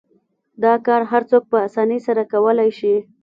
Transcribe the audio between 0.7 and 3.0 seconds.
کار هر څوک په اسانۍ سره کولای شي.